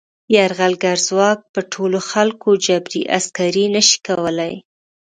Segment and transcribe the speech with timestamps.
[0.35, 4.53] یرغلګر ځواک په ټولو خلکو جبري عسکري نه شي کولای.